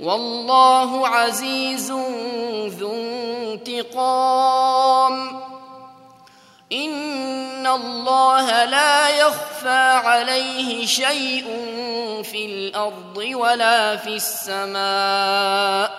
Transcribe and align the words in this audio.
والله 0.00 1.08
عزيز 1.08 1.92
ذو 2.66 2.92
انتقام. 3.52 5.40
إن 6.72 7.66
الله 7.66 8.64
لا 8.64 9.08
يخفى 9.08 10.00
عليه 10.04 10.86
شيء 10.86 11.44
في 12.22 12.46
الأرض 12.46 13.16
ولا 13.16 13.96
في 13.96 14.16
السماء. 14.16 15.90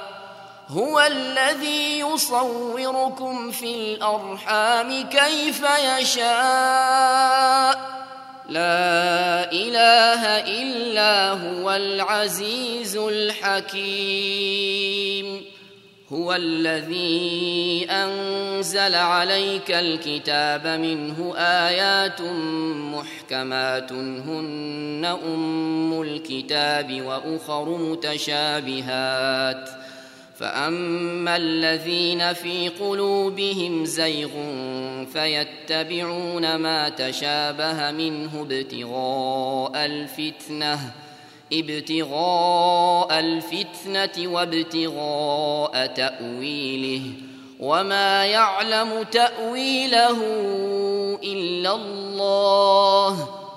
هو 0.67 0.99
الذي 0.99 1.99
يصوركم 1.99 3.51
في 3.51 3.65
الأرحام 3.75 5.09
كيف 5.09 5.65
يشاء. 5.99 7.79
لا 8.49 9.51
إله 9.51 10.23
إلا 10.39 11.31
هو 11.31 11.71
العزيز 11.71 12.97
الحكيم. 12.97 14.77
هو 16.09 16.33
الذي 16.33 17.87
أنزل 17.89 18.95
عليك 18.95 19.71
الكتاب 19.71 20.67
منه 20.67 21.33
آيات 21.37 22.21
محكمات 22.95 23.91
هن 23.91 25.17
أم 25.25 26.01
الكتاب 26.01 27.01
وأخر 27.01 27.77
متشابهات. 27.77 29.69
فاما 30.39 31.35
الذين 31.35 32.33
في 32.33 32.69
قلوبهم 32.69 33.85
زيغ 33.85 34.29
فيتبعون 35.13 36.55
ما 36.55 36.89
تشابه 36.89 37.91
منه 37.91 38.41
ابتغاء 38.41 39.85
الفتنه 39.85 40.91
ابتغاء 41.53 43.19
الفتنه 43.19 44.31
وابتغاء 44.31 45.85
تاويله 45.85 47.01
وما 47.59 48.25
يعلم 48.25 49.03
تاويله 49.11 50.17
الا 51.23 51.75
الله 51.75 53.46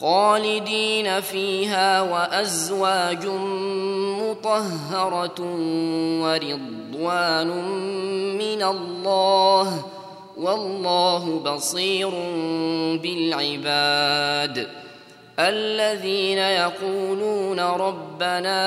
خالدين 0.00 1.20
فيها 1.20 2.02
وأزواج 2.02 3.26
مطهرة 4.22 5.40
ورضوان 6.22 7.48
من 8.38 8.62
الله 8.62 9.84
والله 10.36 11.38
بصير 11.38 12.10
بالعباد. 13.02 14.68
الذين 15.38 16.38
يقولون 16.38 17.60
ربنا 17.60 18.60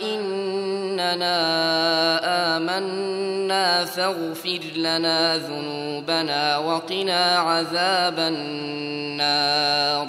إننا 0.00 1.36
آمنا 2.56 3.84
فاغفر 3.84 4.60
لنا 4.76 5.36
ذنوبنا 5.36 6.58
وقنا 6.58 7.38
عذاب 7.38 8.18
النار. 8.18 10.08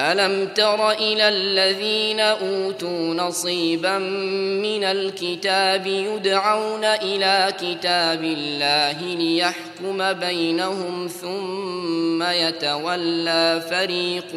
ألم 0.00 0.48
تر 0.54 0.90
إلى 0.90 1.28
الذين 1.28 2.20
أوتوا 2.20 3.14
نصيبا 3.14 3.98
من 3.98 4.84
الكتاب 4.84 5.86
يدعون 5.86 6.84
إلى 6.84 7.52
كتاب 7.60 8.24
الله 8.24 9.14
ليحكم 9.14 10.12
بينهم 10.12 11.06
ثم 11.06 12.22
يتولى 12.22 13.62
فريق 13.70 14.34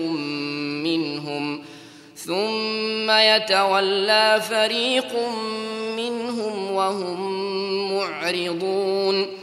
منهم 0.83 1.63
ثم 2.15 3.11
يتولى 3.11 4.41
فريق 4.49 5.13
منهم 5.97 6.71
وهم 6.71 7.93
معرضون 7.93 9.42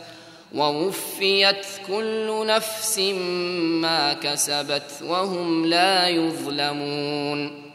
ووفيت 0.55 1.65
كل 1.87 2.45
نفس 2.45 2.99
ما 3.81 4.13
كسبت 4.13 4.91
وهم 5.03 5.65
لا 5.65 6.07
يظلمون. 6.07 7.71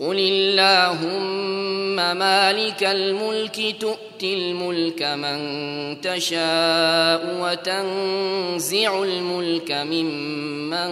قل 0.00 0.18
اللهم 0.18 1.96
مالك 2.18 2.84
الملك 2.84 3.76
تؤتي 3.80 4.34
الملك 4.34 5.02
من 5.02 6.00
تشاء 6.00 7.36
وتنزع 7.40 9.02
الملك 9.02 9.72
ممن 9.72 10.90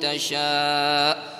تشاء 0.00 1.39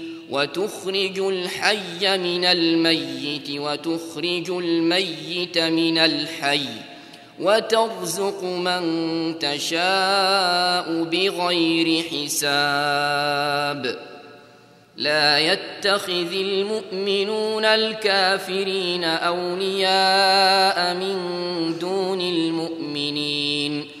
وتخرج 0.31 1.19
الحي 1.19 2.17
من 2.17 2.45
الميت 2.45 3.49
وتخرج 3.49 4.49
الميت 4.49 5.57
من 5.57 5.97
الحي 5.97 6.65
وترزق 7.39 8.43
من 8.43 8.83
تشاء 9.39 11.03
بغير 11.03 12.03
حساب. 12.03 13.81
لا 14.97 15.39
يتخذ 15.39 16.33
المؤمنون 16.33 17.65
الكافرين 17.65 19.03
أولياء 19.03 20.93
من 20.93 21.17
دون 21.79 22.21
المؤمنين. 22.21 24.00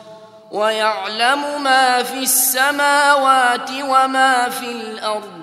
ويعلم 0.51 1.63
ما 1.63 2.03
في 2.03 2.19
السماوات 2.19 3.69
وما 3.71 4.49
في 4.49 4.65
الأرض 4.65 5.41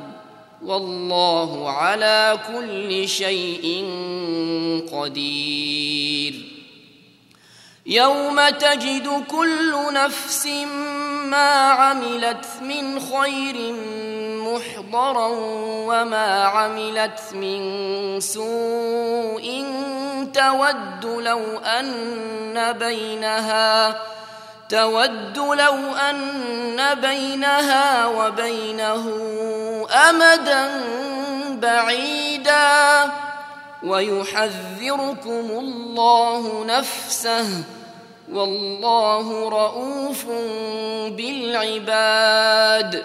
والله 0.63 1.71
على 1.71 2.39
كل 2.49 3.09
شيء 3.09 3.85
قدير. 4.93 6.35
يوم 7.87 8.49
تجد 8.49 9.25
كل 9.31 9.75
نفس 9.93 10.47
ما 11.31 11.53
عملت 11.71 12.47
من 12.63 13.01
خير 13.01 13.73
محضرا 14.43 15.29
وما 15.89 16.45
عملت 16.45 17.21
من 17.33 18.21
سوء 18.21 19.65
تود 20.35 21.05
لو 21.05 21.59
أن 21.59 22.73
بينها 22.73 24.03
تود 24.69 25.39
لو 25.39 25.97
أن 26.11 26.95
بينها 26.95 28.07
وبينه 28.07 29.05
أمدا 30.09 30.69
بعيدا 31.51 33.13
ويحذركم 33.83 35.47
الله 35.51 36.65
نفسه 36.65 37.47
والله 38.33 39.49
رؤوف 39.49 40.27
بالعباد 41.17 43.05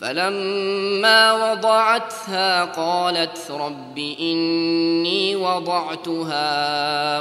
فلما 0.00 1.32
وضعتها 1.32 2.64
قالت 2.64 3.50
رب 3.50 3.98
إني 3.98 5.36
وضعتها 5.36 6.48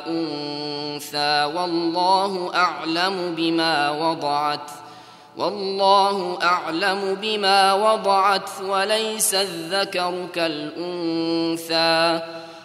أنثى 0.07 1.51
والله 1.55 2.51
أعلم 2.55 3.35
بما 3.35 3.91
وضعت 3.91 4.71
والله 5.37 6.39
أعلم 6.43 7.17
بما 7.21 7.73
وضعت 7.73 8.49
وليس 8.61 9.33
الذكر 9.33 10.27
كالأنثى. 10.33 12.21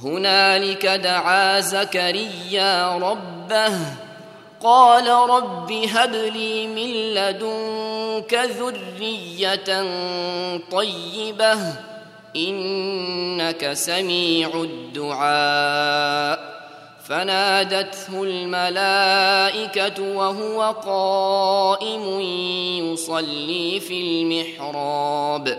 هنالك 0.00 0.86
دعا 0.86 1.60
زكريا 1.60 2.98
ربه 2.98 3.78
قال 4.62 5.08
رب 5.08 5.72
هب 5.72 6.14
لي 6.14 6.66
من 6.66 7.14
لدنك 7.14 8.34
ذرية 8.34 9.84
طيبة 10.70 11.58
إنك 12.36 13.72
سميع 13.72 14.50
الدعاء. 14.54 16.54
فنادته 17.04 18.22
الملائكة 18.22 20.16
وهو 20.16 20.74
قائم 20.86 22.20
يصلي 22.92 23.80
في 23.80 24.00
المحراب. 24.00 25.58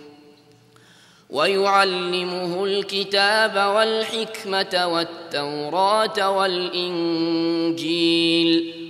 ويعلمه 1.31 2.65
الكتاب 2.65 3.75
والحكمة 3.75 4.87
والتوراة 4.87 6.29
والإنجيل 6.37 7.81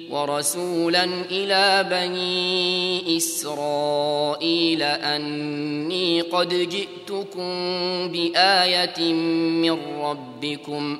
ورسولا 0.09 1.03
إلى 1.31 1.87
بني 1.91 3.17
إسرائيل 3.17 4.83
أني 4.83 6.21
قد 6.21 6.49
جئتكم 6.49 7.51
بآية 8.07 9.13
من 9.13 9.77
ربكم 10.01 10.95
ۖ 10.95 10.99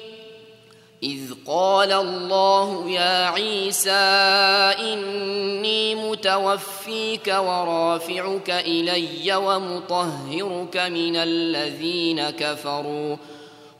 إذ 1.03 1.21
قال 1.47 1.91
الله 1.91 2.89
يا 2.89 3.25
عيسى 3.25 3.89
إني 4.79 5.95
متوفيك 5.95 7.27
ورافعك 7.27 8.49
إلي 8.49 9.35
ومطهرك 9.35 10.77
من 10.77 11.15
الذين 11.15 12.29
كفروا 12.29 13.15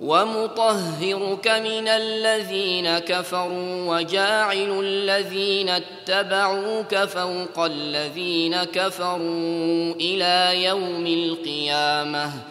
ومطهرك 0.01 1.47
من 1.47 1.88
الذين 1.88 2.99
كفروا 2.99 3.97
وجاعل 3.97 4.79
الذين 4.84 5.69
اتبعوك 5.69 6.95
فوق 6.95 7.60
الذين 7.60 8.63
كفروا 8.63 9.93
إلى 9.93 10.63
يوم 10.63 11.05
القيامة. 11.07 12.50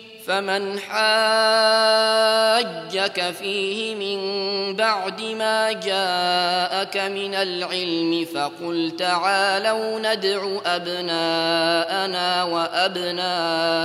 فمن 0.27 0.79
حاجك 0.79 1.01
فيه 3.39 3.95
من 3.95 4.21
بعد 4.75 5.21
ما 5.21 5.71
جاءك 5.71 6.97
من 6.97 7.35
العلم 7.35 8.27
فقل 8.35 8.95
تعالوا 8.99 9.99
ندع 9.99 10.47
أبناءنا 10.65 12.43
وأبناءكم 12.43 13.81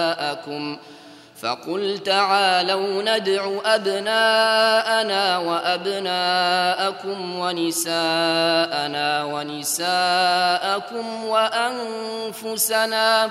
فقل 1.42 1.99
تعالوا 1.99 3.03
ندع 3.03 3.51
أبناءنا 3.64 5.38
وأبناءكم 5.38 7.38
ونساءنا 7.38 9.25
ونساءكم 9.25 11.25
وأنفسنا 11.25 12.16
وأنفسنا 12.27 13.31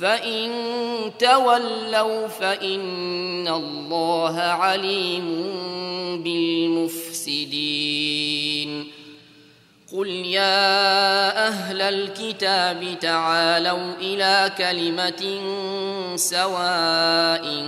فإن 0.00 0.52
تولوا 1.18 2.26
فإن 2.26 3.48
الله 3.48 4.40
عليم 4.40 5.46
بالمفسدين. 6.24 7.86
قل 9.92 10.08
يا 10.08 11.48
أهل 11.48 11.82
الكتاب 11.82 12.98
تعالوا 13.00 13.94
إلى 14.00 14.52
كلمة 14.58 15.40
سواء 16.16 17.64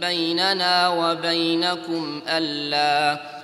بيننا 0.00 0.88
وبينكم 0.88 2.22
ألا 2.28 3.37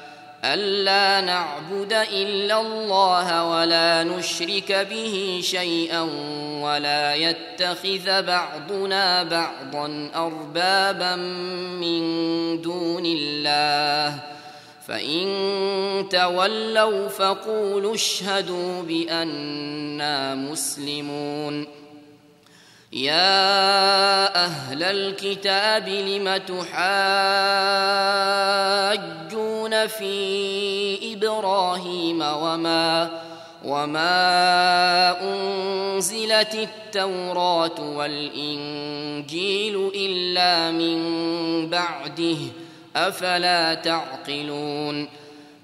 ألا 0.45 1.21
نعبد 1.21 1.93
إلا 1.93 2.61
الله 2.61 3.51
ولا 3.51 4.05
نشرك 4.05 4.87
به 4.91 5.41
شيئا 5.43 6.01
ولا 6.61 7.15
يتخذ 7.15 8.23
بعضنا 8.23 9.23
بعضا 9.23 10.11
أربابا 10.15 11.17
من 11.81 12.03
دون 12.63 13.07
الله. 13.07 14.19
فإن 14.89 15.27
تولوا 16.11 17.09
فقولوا 17.09 17.95
اشهدوا 17.95 18.83
بأننا 18.83 20.35
مسلمون. 20.35 21.84
يا 22.95 24.45
أهل 24.45 24.83
الكتاب 24.83 25.89
لم 25.89 26.37
تحاجون 26.37 26.67
في 29.87 31.15
إبراهيم 31.15 32.23
وما 32.23 33.11
وما 33.65 35.23
أنزلت 35.23 36.55
التوراة 36.55 37.81
والإنجيل 37.97 39.91
إلا 39.95 40.71
من 40.71 41.01
بعده 41.71 42.39
أفلا 42.97 43.75
تعقلون 43.75 45.09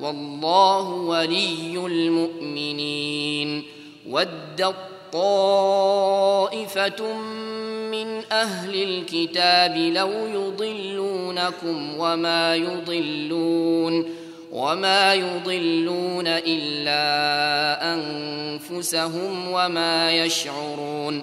والله 0.00 0.88
ولي 0.90 1.86
المؤمنين 1.86 3.62
ودت 4.08 4.74
طائفة 5.12 7.12
من 7.90 8.22
أهل 8.32 8.82
الكتاب 8.82 9.76
لو 9.76 10.10
يضلونكم 10.10 11.98
وما 11.98 12.56
يضلون 12.56 14.04
وما 14.52 15.14
يضلون 15.14 16.24
إلا 16.26 17.04
أنفسهم 17.94 19.52
وما 19.52 20.12
يشعرون 20.12 21.22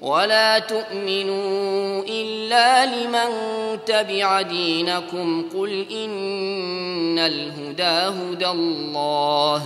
ولا 0.00 0.58
تؤمنوا 0.58 2.02
إلا 2.08 2.86
لمن 2.86 3.28
تبع 3.86 4.42
دينكم. 4.42 5.44
قل 5.54 5.86
إن 5.90 7.18
الهدى 7.18 7.82
هدى 7.82 8.46
الله. 8.46 9.62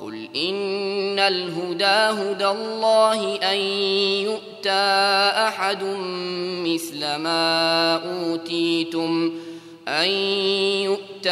قل 0.00 0.28
إن 0.36 1.18
الهدى 1.18 1.84
هدى 1.84 2.46
الله 2.46 3.36
أن 3.36 3.56
يؤتى 4.26 4.70
أحد 5.48 5.82
مثل 6.64 7.00
ما 7.00 7.94
أوتيتم. 7.94 9.41
أن 9.88 10.08
يؤتى 10.84 11.30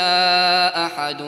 أحد 0.77 1.23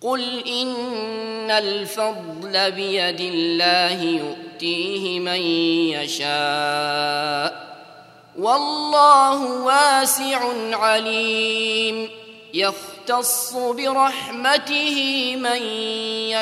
قل 0.01 0.47
إن 0.47 1.51
الفضل 1.51 2.71
بيد 2.71 3.21
الله 3.21 4.03
يؤتيه 4.03 5.21
من 5.21 5.41
يشاء 6.01 7.73
والله 8.39 9.63
واسع 9.63 10.41
عليم 10.77 12.22
يختص 12.55 13.55
برحمته 13.55 14.97
من 15.37 15.63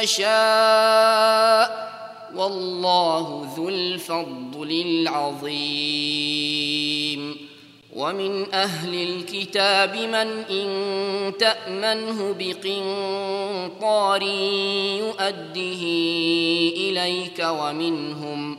يشاء 0.01 1.91
والله 2.35 3.55
ذو 3.57 3.69
الفضل 3.69 4.71
العظيم. 4.87 6.31
ومن 7.97 8.55
أهل 8.55 8.95
الكتاب 9.03 9.97
من 9.97 10.45
إن 10.51 11.33
تأمنه 11.39 12.35
بقنطار 12.39 14.23
يؤده 15.03 15.83
إليك 16.77 17.47
ومنهم 17.49 18.59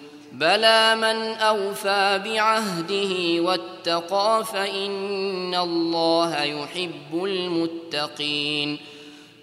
بلى 0.31 0.95
من 0.95 1.33
أوفى 1.33 2.21
بعهده 2.25 3.41
واتقى 3.41 4.45
فإن 4.53 5.55
الله 5.55 6.43
يحب 6.43 7.23
المتقين. 7.23 8.79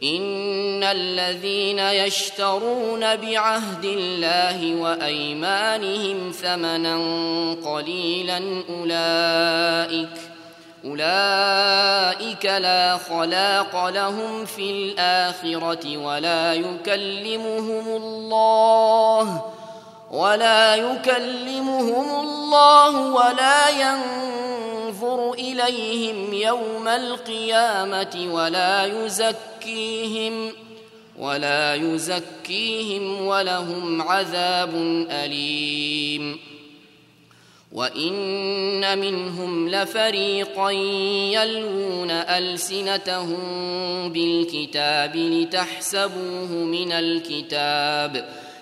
إن 0.03 0.85
الذين 0.85 1.79
يشترون 1.79 3.16
بعهد 3.16 3.85
الله 3.85 4.74
وأيمانهم 4.74 6.31
ثمنا 6.31 6.96
قليلا 7.64 8.62
أولئك 8.70 10.09
أولئك 10.85 12.44
لا 12.44 12.96
خلاق 12.96 13.88
لهم 13.88 14.44
في 14.44 14.70
الآخرة 14.70 15.96
ولا 15.96 16.55
يكلمهم 16.55 17.88
الله. 17.88 19.58
ولا 20.11 20.75
يكلمهم 20.75 22.21
الله 22.21 23.12
ولا 23.12 23.68
ينظر 23.68 25.33
إليهم 25.33 26.35
يوم 26.35 26.88
القيامة 26.88 28.29
ولا 28.33 28.85
يزكيهم 28.85 30.53
ولا 31.18 31.75
يزكيهم 31.75 33.27
ولهم 33.27 34.03
عذاب 34.03 34.75
أليم. 35.11 36.38
وإن 37.73 38.99
منهم 38.99 39.68
لفريقا 39.68 40.71
يلوون 41.31 42.11
ألسنتهم 42.11 43.42
بالكتاب 44.12 45.16
لتحسبوه 45.16 46.53
من 46.53 46.92
الكتاب 46.92 48.29
ۖ 48.44 48.47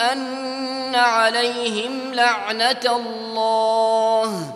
أن 0.00 0.94
عليهم 0.94 2.14
لعنة 2.14 2.80
الله 2.86 4.54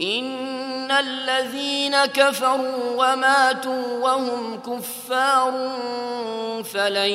إن 0.00 0.90
الذين 0.90 1.96
كفروا 2.06 2.94
وماتوا 2.96 3.98
وهم 3.98 4.60
كفار 4.60 5.52
فلن 6.64 7.10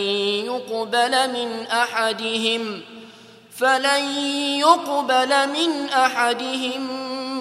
يقبل 0.46 1.30
من 1.34 1.68
أحدهم 1.68 2.82
فلن 3.58 4.20
يقبل 4.60 5.50
من 5.50 5.90
أحدهم 5.90 6.88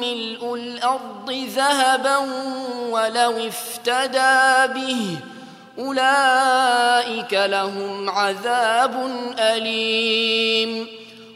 ملء 0.01 0.55
الأرض 0.55 1.31
ذهبا 1.31 2.17
ولو 2.91 3.49
افتدى 3.49 4.73
به. 4.75 5.19
أولئك 5.79 7.33
لهم 7.33 8.11
عذاب 8.11 9.11
أليم. 9.39 11.02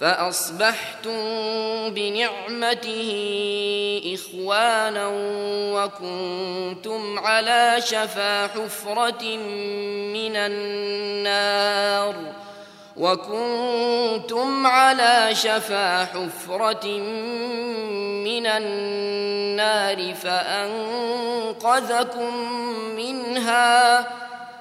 فأصبحتم 0.00 1.20
بنعمته 1.90 3.10
إخوانا 4.14 5.08
وكنتم 5.74 7.18
على 7.18 7.76
شفا 7.80 8.46
حفرة 8.46 9.36
من 10.12 10.36
النار 10.36 12.14
وكنتم 12.96 14.66
على 14.66 15.28
شفا 15.32 16.04
حفرة 16.04 16.86
من 18.24 18.46
النار 18.46 20.14
فأنقذكم 20.14 21.72
منها 22.96 24.06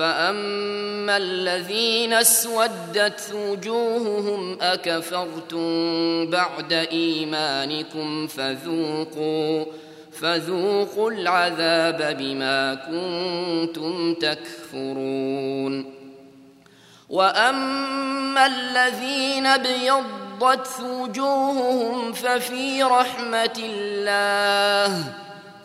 فاما 0.00 1.16
الذين 1.16 2.12
اسودت 2.12 3.32
وجوههم 3.34 4.58
اكفرتم 4.60 5.66
بعد 6.30 6.72
ايمانكم 6.72 8.26
فذوقوا 8.26 9.64
فذوقوا 10.12 11.10
العذاب 11.10 12.16
بما 12.18 12.74
كنتم 12.74 14.14
تكفرون. 14.14 15.94
واما 17.08 18.46
الذين 18.46 19.46
ابيضت 19.46 20.80
وجوههم 20.80 22.12
ففي 22.12 22.82
رحمه 22.82 23.58
الله 23.58 25.04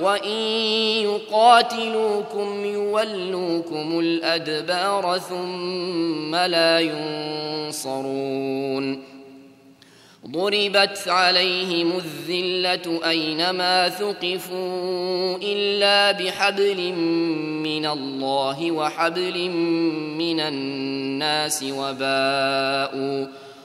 وإن 0.00 0.38
يقاتلوكم 1.02 2.64
يولوكم 2.64 4.00
الأدبار 4.00 5.18
ثم 5.18 6.34
لا 6.36 6.80
ينصرون 7.68 9.02
ضربت 10.26 11.08
عليهم 11.08 11.92
الذلة 11.96 13.00
أينما 13.10 13.88
ثقفوا 13.88 15.36
إلا 15.42 16.12
بحبل 16.12 16.92
من 17.62 17.86
الله 17.86 18.72
وحبل 18.72 19.48
من 20.18 20.40
الناس 20.40 21.62
وباءوا 21.62 23.26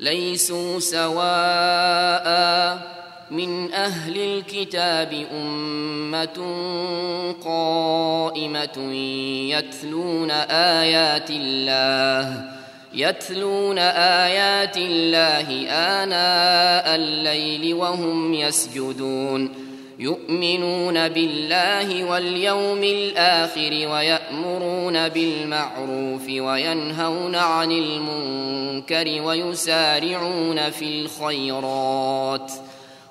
ليسوا 0.00 0.78
سواء 0.78 2.28
من 3.30 3.72
أهل 3.72 4.16
الكتاب 4.16 5.26
أمة 5.32 6.38
قائمة 7.44 8.92
يتلون 9.50 10.30
آيات 10.80 11.30
الله 11.30 12.44
يتلون 12.94 13.78
آيات 13.78 14.76
الله 14.76 15.68
آناء 15.68 16.96
الليل 16.96 17.74
وهم 17.74 18.34
يسجدون. 18.34 19.69
يؤمنون 20.00 21.08
بالله 21.08 22.04
واليوم 22.04 22.82
الآخر 22.82 23.88
ويأمرون 23.92 25.08
بالمعروف 25.08 26.28
وينهون 26.28 27.34
عن 27.34 27.72
المنكر 27.72 29.22
ويسارعون 29.22 30.70
في 30.70 30.84
الخيرات 30.84 32.50
ۖ 32.50 32.54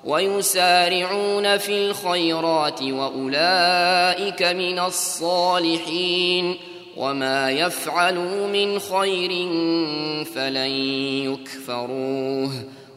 ويسارعون 0.04 1.58
في 1.58 1.86
الخيرات 1.86 2.82
وأولئك 2.82 4.42
من 4.42 4.78
الصالحين 4.78 6.56
وما 6.96 7.50
يفعلوا 7.50 8.46
من 8.46 8.78
خير 8.78 9.30
فلن 10.24 10.70
يكفروه 11.30 12.50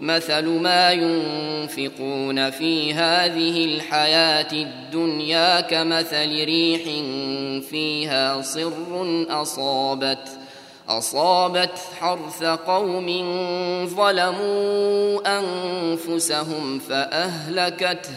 مثل 0.00 0.48
ما 0.48 0.92
ينفقون 0.92 2.50
في 2.50 2.94
هذه 2.94 3.64
الحياة 3.64 4.52
الدنيا 4.52 5.60
كمثل 5.60 6.44
ريح 6.44 6.82
فيها 7.70 8.42
صر 8.42 9.26
أصابت 9.30 10.28
أصابت 10.88 11.78
حرث 12.00 12.44
قوم 12.44 13.06
ظلموا 13.86 15.20
أنفسهم 15.38 16.78
فأهلكته. 16.78 18.16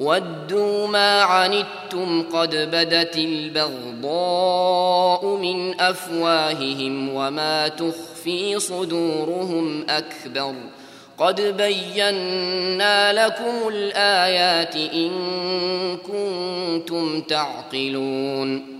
ودوا 0.00 0.86
ما 0.86 1.22
عنتم 1.22 2.22
قد 2.22 2.68
بدت 2.72 3.16
البغضاء 3.16 5.26
من 5.26 5.80
أفواههم 5.80 7.14
وما 7.14 7.68
تخفي 7.68 8.58
صدورهم 8.58 9.86
أكبر. 9.88 10.54
قد 11.18 11.40
بينا 11.40 13.26
لكم 13.26 13.68
الآيات 13.68 14.76
إن 14.76 15.10
كنتم 15.96 17.20
تعقلون. 17.20 18.79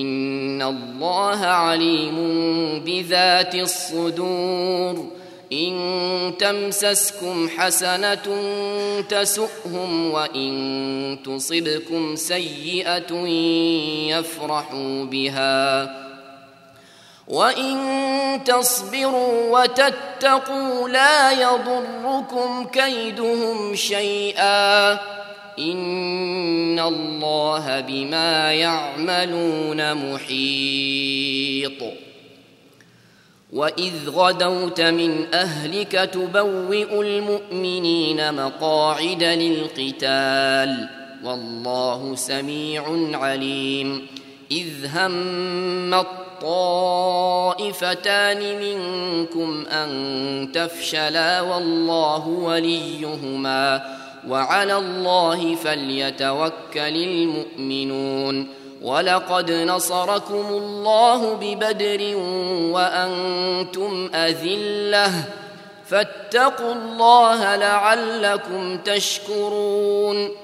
ان 0.00 0.62
الله 0.62 1.46
عليم 1.46 2.16
بذات 2.86 3.54
الصدور 3.54 5.06
ان 5.52 6.34
تمسسكم 6.38 7.48
حسنه 7.48 8.26
تسؤهم 9.08 10.10
وان 10.10 11.18
تصبكم 11.24 12.16
سيئه 12.16 13.12
يفرحوا 14.08 15.04
بها 15.04 15.94
وان 17.28 18.40
تصبروا 18.44 19.60
وتتقوا 19.60 20.88
لا 20.88 21.32
يضركم 21.32 22.64
كيدهم 22.64 23.74
شيئا 23.74 24.98
ان 25.58 26.78
الله 26.78 27.80
بما 27.80 28.52
يعملون 28.52 29.94
محيط. 29.94 31.82
واذ 33.52 34.08
غدوت 34.08 34.80
من 34.80 35.34
اهلك 35.34 35.92
تبوئ 35.92 37.00
المؤمنين 37.00 38.34
مقاعد 38.34 39.22
للقتال 39.22 40.88
والله 41.24 42.14
سميع 42.14 42.84
عليم. 43.12 44.06
اذ 44.50 44.86
هم 44.94 45.94
الطائفتان 46.44 48.38
منكم 48.58 49.66
ان 49.66 50.52
تفشلا 50.54 51.40
والله 51.40 52.28
وليهما 52.28 53.94
وعلى 54.28 54.76
الله 54.76 55.54
فليتوكل 55.54 56.52
المؤمنون. 56.76 58.48
ولقد 58.82 59.50
نصركم 59.50 60.46
الله 60.50 61.34
ببدر 61.34 62.16
وأنتم 62.72 64.10
أذلة. 64.14 65.12
فاتقوا 65.86 66.72
الله 66.72 67.56
لعلكم 67.56 68.76
تشكرون. 68.76 70.43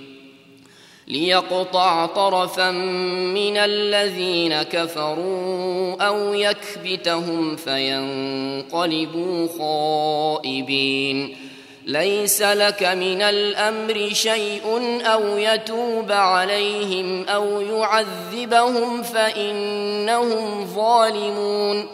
ليقطع 1.11 2.05
طرفا 2.05 2.71
من 2.71 3.57
الذين 3.57 4.61
كفروا 4.61 5.95
أو 6.01 6.33
يكبتهم 6.33 7.55
فينقلبوا 7.55 9.47
خائبين. 9.59 11.37
ليس 11.85 12.41
لك 12.41 12.83
من 12.83 13.21
الأمر 13.21 14.09
شيء 14.13 15.01
أو 15.05 15.37
يتوب 15.37 16.11
عليهم 16.11 17.25
أو 17.27 17.61
يعذبهم 17.61 19.03
فإنهم 19.03 20.65
ظالمون. 20.75 21.87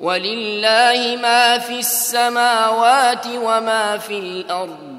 ولله 0.00 1.18
ما 1.22 1.58
في 1.58 1.78
السماوات 1.78 3.26
وما 3.26 3.98
في 3.98 4.18
الأرض. 4.18 4.98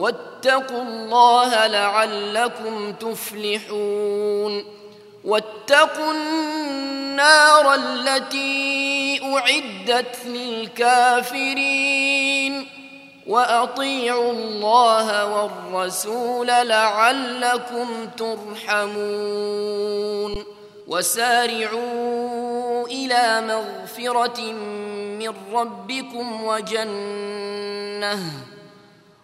واتقوا 0.00 0.82
الله 0.82 1.66
لعلكم 1.66 2.92
تفلحون 2.92 4.64
واتقوا 5.24 6.12
النار 6.12 7.74
التي 7.74 9.20
أعدت 9.22 10.16
للكافرين 10.26 11.80
وأطيعوا 13.26 14.32
الله 14.32 15.26
والرسول 15.26 16.46
لعلكم 16.46 18.08
ترحمون 18.18 19.24
وسارعوا 20.88 22.86
إلى 22.86 23.42
مغفرة 23.46 24.40
من 25.20 25.32
ربكم 25.52 26.44
وجنة 26.44 28.20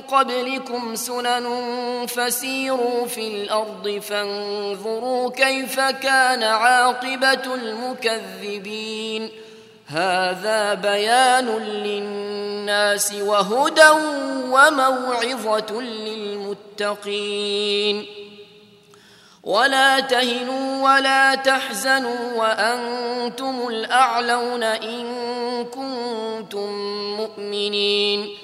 قبلكم 0.00 0.96
سنن 0.96 1.46
فسيروا 2.06 3.06
في 3.06 3.28
الأرض 3.28 4.02
فانظروا 4.08 5.30
كيف 5.30 5.80
كان 5.80 6.42
عاقبة 6.42 7.54
المكذبين. 7.54 9.30
هذا 9.86 10.74
بيان 10.74 11.58
للناس 11.58 13.14
وهدى 13.14 13.90
وموعظة 14.50 15.80
للمتقين. 16.80 18.06
ولا 19.44 20.00
تهنوا 20.00 20.94
ولا 20.94 21.34
تحزنوا 21.34 22.32
وأنتم 22.36 23.68
الأعلون 23.68 24.62
إن 24.62 25.04
كنتم 25.64 26.70
مؤمنين. 27.16 28.43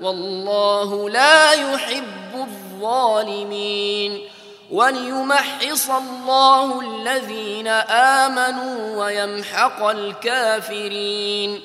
والله 0.00 1.10
لا 1.10 1.52
يحب 1.52 2.34
الظالمين. 2.34 4.28
وليمحص 4.70 5.90
الله 5.90 6.80
الذين 6.80 7.68
آمنوا 7.68 9.04
ويمحق 9.04 9.82
الكافرين. 9.82 11.60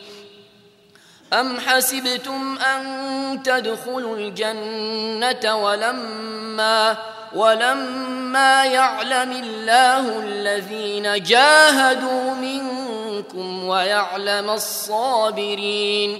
أم 1.33 1.59
حسبتم 1.59 2.57
أن 2.57 3.43
تدخلوا 3.43 4.17
الجنة 4.17 5.55
ولما 5.55 6.97
ولما 7.35 8.65
يعلم 8.65 9.31
الله 9.31 10.19
الذين 10.19 11.23
جاهدوا 11.23 12.33
منكم 12.33 13.65
ويعلم 13.65 14.49
الصابرين؟ 14.49 16.19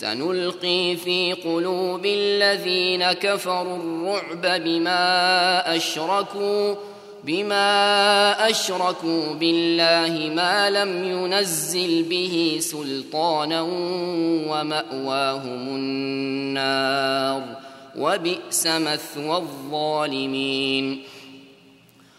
سنلقي 0.00 0.96
في 0.96 1.32
قلوب 1.32 2.06
الذين 2.06 3.12
كفروا 3.12 3.76
الرعب 3.76 4.62
بما 4.64 5.76
أشركوا 5.76 6.74
بما 7.24 8.50
أشركوا 8.50 9.34
بالله 9.34 10.34
ما 10.34 10.70
لم 10.70 11.04
ينزل 11.04 12.02
به 12.02 12.56
سلطانا 12.60 13.62
ومأواهم 14.48 15.68
النار. 15.68 17.42
وبئس 17.96 18.66
مثوى 18.66 19.36
الظالمين. 19.36 21.02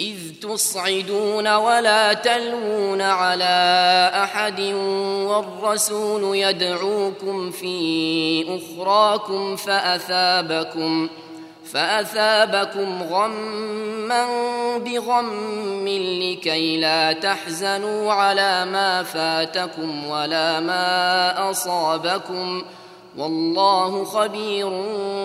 إذ 0.00 0.16
تصعدون 0.42 1.54
ولا 1.54 2.12
تلوون 2.12 3.00
على 3.00 4.10
أحد 4.14 4.60
والرسول 5.26 6.36
يدعوكم 6.36 7.50
في 7.50 8.58
أخراكم 8.58 9.56
فأثابكم 9.56 11.08
فأثابكم 11.72 13.02
غما 13.02 14.26
بغم 14.78 15.88
لكي 15.88 16.76
لا 16.76 17.12
تحزنوا 17.12 18.12
على 18.12 18.64
ما 18.64 19.02
فاتكم 19.02 20.06
ولا 20.06 20.60
ما 20.60 21.50
أصابكم 21.50 22.62
والله 23.16 24.04
خبير 24.04 24.68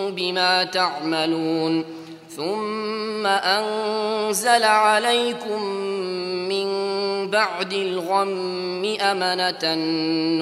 بما 0.09 0.63
تعملون 0.63 2.00
ثم 2.35 3.25
أنزل 3.27 4.63
عليكم 4.63 5.63
من 6.49 6.67
بعد 7.29 7.73
الغم 7.73 8.97
أمنة 9.01 9.75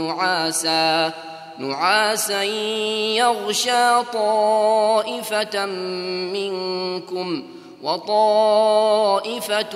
نعاسا 0.01 1.13
نعاسا 1.57 2.43
يغشى 2.43 4.03
طائفة 4.13 5.65
منكم 6.35 7.43
وطائفة 7.83 9.73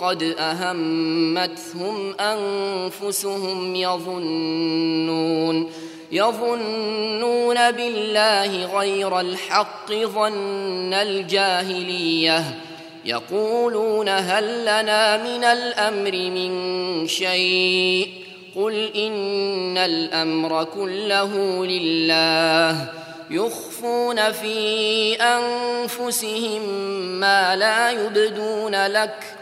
قد 0.00 0.22
أهمتهم 0.38 2.14
أنفسهم 2.20 3.76
يظنون 3.76 5.70
يظنون 6.12 7.70
بالله 7.70 8.78
غير 8.78 9.20
الحق 9.20 9.92
ظن 9.92 10.94
الجاهلية. 10.94 12.44
يقولون 13.04 14.08
هل 14.08 14.62
لنا 14.62 15.16
من 15.16 15.44
الأمر 15.44 16.12
من 16.12 17.06
شيء؟ 17.08 18.08
قل 18.56 18.90
إن 18.96 19.78
الأمر 19.78 20.64
كله 20.64 21.66
لله. 21.66 22.88
يخفون 23.30 24.32
في 24.32 25.14
أنفسهم 25.14 26.62
ما 27.20 27.56
لا 27.56 27.90
يبدون 27.90 28.86
لك. 28.86 29.41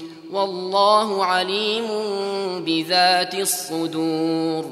والله 0.31 1.25
عليم 1.25 1.87
بذات 2.65 3.35
الصدور. 3.35 4.65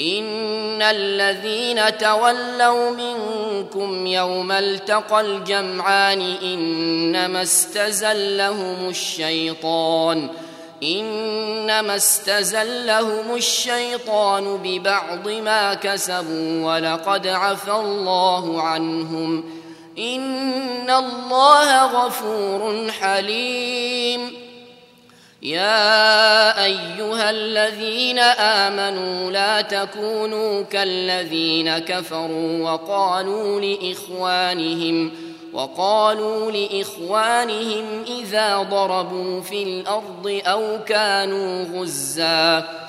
إن 0.00 0.82
الذين 0.82 1.98
تولوا 1.98 2.90
منكم 2.90 4.06
يوم 4.06 4.52
التقى 4.52 5.20
الجمعان 5.20 6.20
إنما 6.42 7.42
استزلهم 7.42 8.88
الشيطان. 8.88 10.28
إنما 10.82 11.96
استزلهم 11.96 13.34
الشيطان 13.34 14.56
ببعض 14.64 15.28
ما 15.28 15.74
كسبوا 15.74 16.74
ولقد 16.74 17.26
عفى 17.26 17.72
الله 17.72 18.62
عنهم. 18.62 19.44
إن 19.98 20.90
الله 20.90 22.06
غفور 22.06 22.90
حليم. 23.00 24.47
يا 25.42 26.64
أيها 26.64 27.30
الذين 27.30 28.18
آمنوا 28.18 29.30
لا 29.30 29.60
تكونوا 29.60 30.62
كالذين 30.62 31.78
كفروا 31.78 32.70
وقالوا 32.72 33.60
لإخوانهم 33.60 35.10
وقالوا 35.52 36.52
لإخوانهم 36.52 38.04
إذا 38.20 38.58
ضربوا 38.62 39.40
في 39.40 39.62
الأرض 39.62 40.40
أو 40.46 40.78
كانوا 40.86 41.64
غزاً 41.64 42.88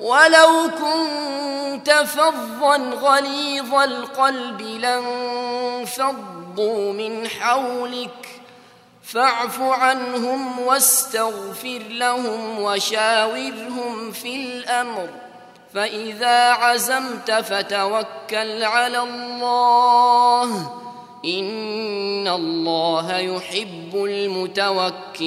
ولو 0.00 0.70
كنت 0.78 1.90
فظا 1.90 2.76
غليظ 2.76 3.74
القلب 3.74 4.60
لانفضوا 4.60 6.22
من 6.92 7.28
حولك 7.28 8.28
فاعف 9.02 9.60
عنهم 9.60 10.60
واستغفر 10.60 11.82
لهم 11.90 12.62
وشاورهم 12.62 14.12
في 14.12 14.36
الأمر. 14.36 15.08
فإذا 15.74 16.50
عزمت 16.50 17.30
فتوكل 17.30 18.62
على 18.62 18.98
الله. 18.98 20.72
إن 21.24 22.28
الله 22.28 23.18
يحب 23.18 23.90
المتوكلين. 23.94 25.26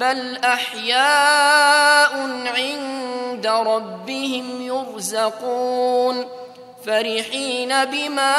بل 0.00 0.36
احياء 0.44 2.12
عند 2.56 3.46
ربهم 3.46 4.62
يرزقون 4.62 6.26
فرحين 6.86 7.84
بما 7.84 8.32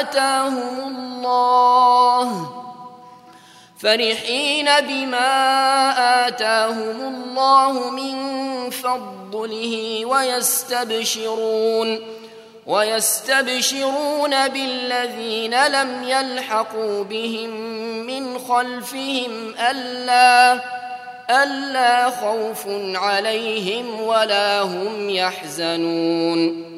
آتاهم 0.00 0.80
الله 0.80 2.50
فرحين 3.78 4.68
بما 4.80 5.30
آتاهم 6.26 7.14
الله 7.14 7.90
من 7.90 8.16
فضله 8.70 10.06
ويستبشرون 10.06 12.00
ويستبشرون 12.68 14.48
بالذين 14.48 15.66
لم 15.66 16.04
يلحقوا 16.04 17.04
بهم 17.04 17.50
من 18.06 18.38
خلفهم 18.38 19.54
ألا 19.70 20.60
ألا 21.42 22.10
خوف 22.10 22.64
عليهم 22.94 24.00
ولا 24.00 24.62
هم 24.62 25.10
يحزنون. 25.10 26.68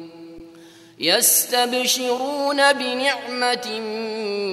يستبشرون 0.99 2.73
بنعمة 2.73 3.79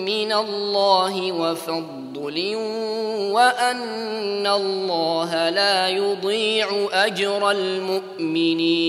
من 0.06 0.32
الله 0.32 1.32
وفضل 1.32 2.56
وأن 3.32 4.46
الله 4.46 5.48
لا 5.48 5.88
يضيع 5.88 6.88
أجر 6.92 7.50
المؤمنين. 7.50 8.88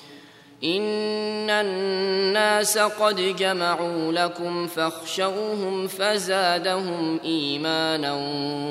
إن 0.63 1.49
الناس 1.49 2.77
قد 2.77 3.15
جمعوا 3.15 4.11
لكم 4.11 4.67
فاخشوهم 4.67 5.87
فزادهم 5.87 7.19
إيمانا 7.23 8.13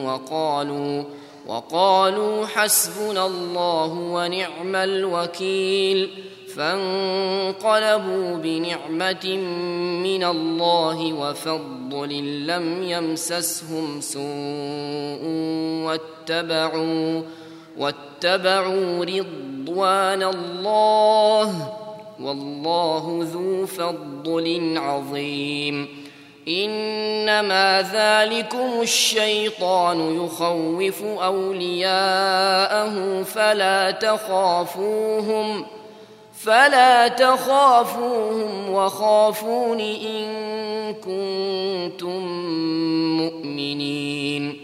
وقالوا 0.05 1.05
وقالوا 1.47 2.47
حسبنا 2.47 3.27
الله 3.27 3.93
ونعم 3.93 4.77
الوكيل 4.77 6.11
فانقلبوا 6.57 8.37
بنعمة 8.37 9.37
من 10.03 10.25
الله 10.25 11.13
وفضل 11.13 12.47
لم 12.47 12.83
يمسسهم 12.83 14.01
سوء 14.01 15.25
واتبعوا 15.87 17.23
واتبعوا 17.79 19.05
رضوان 19.05 20.23
الله 20.23 21.80
والله 22.23 23.29
ذو 23.33 23.67
فضل 23.67 24.75
عظيم. 24.77 26.01
إنما 26.49 27.91
ذلكم 27.93 28.81
الشيطان 28.83 30.25
يخوف 30.25 31.03
أولياءه 31.03 33.23
فلا 33.23 33.91
تخافوهم 33.91 35.67
فلا 36.41 37.09
تخافوهم 37.09 38.71
وخافون 38.71 39.81
إن 39.81 40.25
كنتم 40.95 42.27
مؤمنين. 43.21 44.61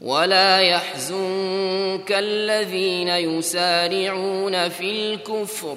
ولا 0.00 0.60
يحزنك 0.60 2.10
الذين 2.10 3.08
يسارعون 3.08 4.68
في 4.68 4.90
الكفر. 4.90 5.76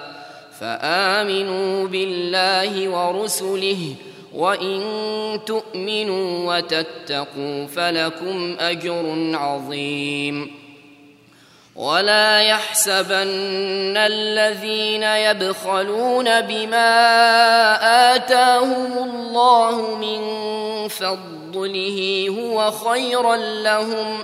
فآمنوا 0.61 1.87
بالله 1.87 2.89
ورسله 2.89 3.95
وإن 4.33 4.81
تؤمنوا 5.45 6.57
وتتقوا 6.57 7.67
فلكم 7.67 8.57
أجر 8.59 9.31
عظيم. 9.33 10.61
ولا 11.75 12.41
يحسبن 12.41 13.97
الذين 13.97 15.03
يبخلون 15.03 16.41
بما 16.41 16.95
آتاهم 18.15 18.93
الله 18.97 19.95
من 19.95 20.21
فضله 20.87 22.27
هو 22.29 22.71
خيرا 22.71 23.35
لهم 23.35 24.23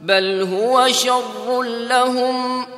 بل 0.00 0.48
هو 0.52 0.88
شر 0.88 1.62
لهم. 1.62 2.77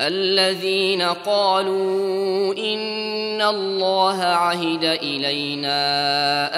الذين 0.00 1.02
قالوا 1.02 2.54
إن 2.54 2.96
إن 3.36 3.42
الله 3.42 4.22
عهد 4.22 4.84
إلينا 4.84 5.82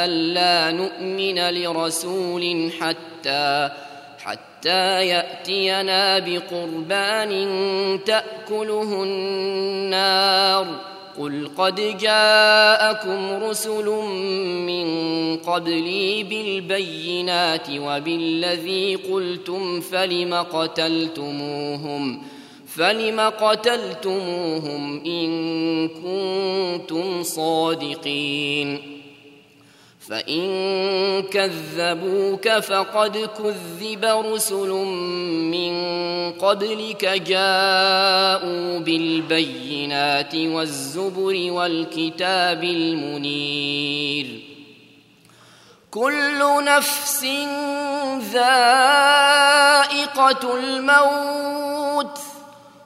ألا 0.04 0.72
نؤمن 0.72 1.38
لرسول 1.54 2.72
حتى 2.80 3.70
حتى 4.18 5.06
يأتينا 5.06 6.18
بقربان 6.18 7.30
تأكله 8.06 9.02
النار. 9.02 10.66
قل 11.18 11.50
قد 11.58 11.98
جاءكم 11.98 13.44
رسل 13.44 13.86
من 14.66 14.86
قبلي 15.36 16.22
بالبينات 16.22 17.66
وبالذي 17.70 18.94
قلتم 18.94 19.80
فلم 19.80 20.34
قتلتموهم 20.34 22.22
ۖ؟ 22.34 22.37
فلم 22.78 23.20
قتلتموهم 23.20 25.04
إن 25.04 25.88
كنتم 25.88 27.22
صادقين؟ 27.22 28.98
فإن 30.08 31.22
كذبوك 31.22 32.48
فقد 32.48 33.28
كذب 33.38 34.04
رسل 34.04 34.68
من 35.50 35.72
قبلك 36.32 37.04
جاءوا 37.04 38.78
بالبينات 38.78 40.34
والزبر 40.34 41.52
والكتاب 41.52 42.64
المنير. 42.64 44.40
كل 45.90 46.64
نفس 46.64 47.24
ذائقة 48.32 49.18
الموت. 50.58 52.27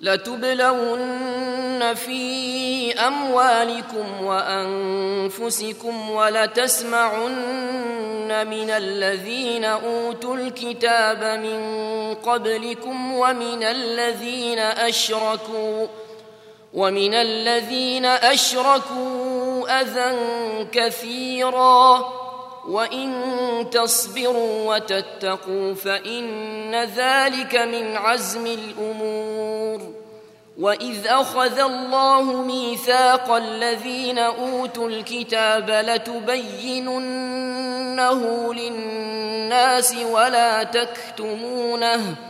لتبلون 0.00 1.94
في 1.94 2.92
أموالكم 2.92 4.24
وأنفسكم 4.24 6.10
ولتسمعن 6.10 7.30
من 8.50 8.70
الذين 8.70 9.64
أوتوا 9.64 10.36
الكتاب 10.36 11.40
من 11.40 11.60
قبلكم 12.14 13.14
ومن 13.14 13.62
الذين 13.62 14.58
أشركوا 14.58 15.86
ومن 16.74 17.14
الذين 17.14 18.04
أشركوا 18.04 19.80
أذى 19.80 20.16
كثيرا 20.72 22.19
وان 22.70 23.70
تصبروا 23.70 24.74
وتتقوا 24.74 25.74
فان 25.74 26.74
ذلك 26.84 27.56
من 27.56 27.96
عزم 27.96 28.46
الأمور 28.46 30.00
واذ 30.58 31.06
اخذ 31.06 31.58
الله 31.58 32.22
ميثاق 32.42 33.30
الذين 33.32 34.18
اوتوا 34.18 34.88
الكتاب 34.88 35.70
لتبيننه 35.70 36.94
للناس 38.54 39.94
ولا 39.94 40.62
تكتمونه 40.62 42.29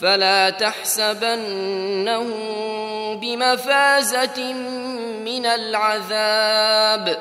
فلا 0.00 0.50
تحسبنهم 0.50 2.30
بمفازة 3.20 4.52
من 5.24 5.46
العذاب 5.46 7.18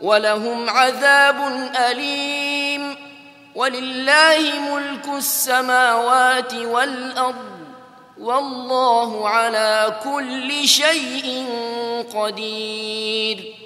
ولهم 0.00 0.70
عذاب 0.70 1.70
أليم 1.90 2.96
ولله 3.54 4.60
ملك 4.74 5.08
السماوات 5.08 6.54
والأرض 6.54 7.56
والله 8.18 9.28
على 9.28 10.00
كل 10.04 10.68
شيء 10.68 11.46
قدير 12.14 13.65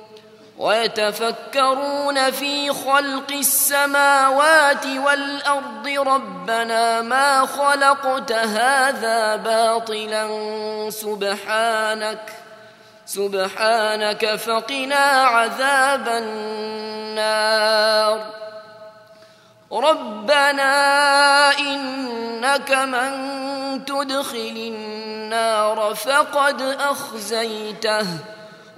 ويتفكرون 0.61 2.31
في 2.31 2.73
خلق 2.73 3.31
السماوات 3.31 4.85
والأرض. 4.85 5.87
ربنا 5.87 7.01
ما 7.01 7.45
خلقت 7.45 8.31
هذا 8.31 9.35
باطلا. 9.35 10.27
سبحانك 10.89 12.33
سبحانك 13.05 14.35
فقنا 14.35 15.23
عذاب 15.23 16.07
النار. 16.07 18.25
ربنا 19.71 20.73
إنك 21.59 22.71
من 22.71 23.11
تدخل 23.85 24.55
النار 24.57 25.95
فقد 25.95 26.61
أخزيته. 26.61 28.07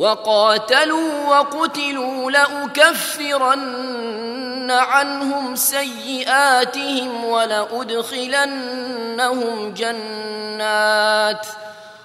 وقاتلوا 0.00 1.28
وقتلوا 1.28 2.30
لأكفرن 2.30 3.90
عنهم 4.70 5.56
سيئاتهم 5.56 7.24
ولأدخلنهم 7.24 8.54
جنات 9.74 11.46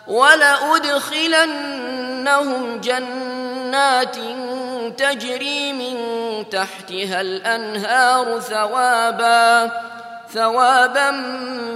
ولأدخلنهم 0.08 1.22
جنات 2.82 4.16
تجري 4.98 5.74
من 5.74 5.96
تحتها 6.50 7.22
الأنهار 7.22 8.40
ثوابا 8.40 9.72
ثوابا 10.34 11.12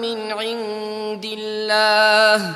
من 0.02 0.32
عند 0.32 1.26
الله. 1.26 2.56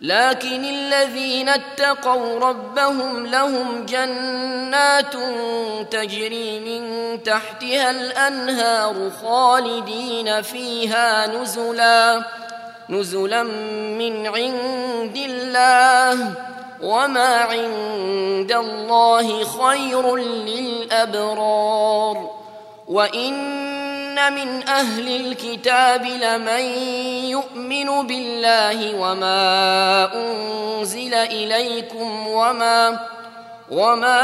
لكن 0.00 0.64
الذين 0.64 1.48
اتقوا 1.48 2.38
ربهم 2.40 3.26
لهم 3.26 3.86
جنات 3.86 5.12
تجري 5.90 6.60
من 6.60 7.22
تحتها 7.22 7.90
الأنهار 7.90 9.10
خالدين 9.22 10.42
فيها 10.42 11.26
نزلا 11.26 12.24
نزلا 12.90 13.42
من 13.98 14.26
عند 14.26 15.16
الله. 15.16 16.32
وما 16.82 17.36
عند 17.36 18.52
الله 18.52 19.44
خير 19.44 20.16
للأبرار. 20.46 22.30
وإن 22.88 23.85
من 24.18 24.68
أهل 24.68 25.16
الكتاب 25.16 26.04
لمن 26.04 26.60
يؤمن 27.30 28.06
بالله 28.06 28.94
وما 28.94 30.08
أنزل 30.14 31.14
إليكم 31.14 32.28
وما 32.28 33.00
وما 33.70 34.20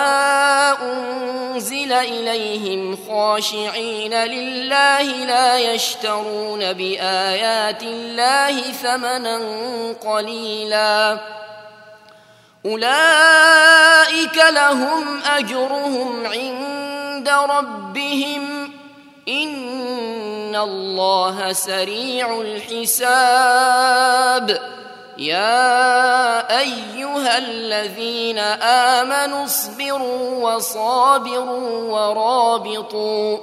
أنزل 0.83 1.93
إليهم 1.93 2.99
خاشعين 3.09 4.15
لله 4.15 5.03
لا 5.03 5.59
يشترون 5.59 6.73
بآيات 6.73 7.83
الله 7.83 8.61
ثمنا 8.61 9.39
قليلاً. 10.05 11.19
أولئك 12.67 14.45
لهم 14.51 15.23
أجرهم 15.23 16.27
عند 16.27 17.29
ربهم. 17.29 18.73
إن 19.29 20.57
الله 20.57 21.53
سريع 21.53 22.41
الحساب 22.41 23.93
يا 25.19 26.59
أيها 26.59 27.39
الذين 27.39 28.39
آمنوا 28.99 29.45
اصبروا 29.45 30.55
وصابروا 30.55 31.93
ورابطوا 31.93 33.39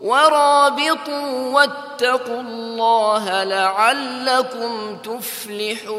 ورابطوا 0.00 1.50
واتقوا 1.52 2.40
الله 2.40 3.44
لعلكم 3.44 4.96
تفلحون 4.96 5.98